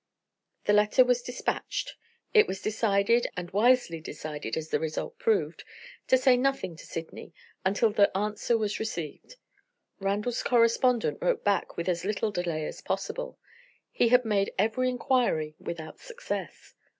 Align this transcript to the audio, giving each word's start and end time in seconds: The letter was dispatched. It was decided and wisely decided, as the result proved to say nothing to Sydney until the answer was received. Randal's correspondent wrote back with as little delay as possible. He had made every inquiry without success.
The 0.65 0.73
letter 0.73 1.05
was 1.05 1.21
dispatched. 1.21 1.93
It 2.33 2.47
was 2.47 2.59
decided 2.59 3.27
and 3.37 3.51
wisely 3.51 4.01
decided, 4.01 4.57
as 4.57 4.69
the 4.69 4.79
result 4.79 5.19
proved 5.19 5.63
to 6.07 6.17
say 6.17 6.35
nothing 6.37 6.75
to 6.77 6.87
Sydney 6.87 7.35
until 7.63 7.91
the 7.91 8.09
answer 8.17 8.57
was 8.57 8.79
received. 8.79 9.35
Randal's 9.99 10.41
correspondent 10.41 11.19
wrote 11.21 11.43
back 11.43 11.77
with 11.77 11.87
as 11.87 12.03
little 12.03 12.31
delay 12.31 12.65
as 12.65 12.81
possible. 12.81 13.37
He 13.91 14.07
had 14.09 14.25
made 14.25 14.51
every 14.57 14.89
inquiry 14.89 15.53
without 15.59 15.99
success. 15.99 16.73